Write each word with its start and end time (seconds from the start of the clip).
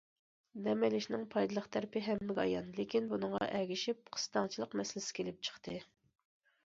دەم 0.67 0.85
ئېلىشنىڭ 0.85 1.25
پايدىلىق 1.35 1.67
تەرىپى 1.77 2.03
ھەممىگە 2.07 2.45
ئايان، 2.45 2.71
لېكىن 2.79 3.11
بۇنىڭغا 3.13 3.43
ئەگىشىپ« 3.59 4.03
قىستاڭچىلىق» 4.17 4.77
مەسىلىسى 4.81 5.17
كېلىپ 5.21 5.49
چىقتى. 5.51 5.77